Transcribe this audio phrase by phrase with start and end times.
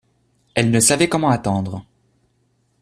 [0.55, 1.85] Elle ne savait comment attendre.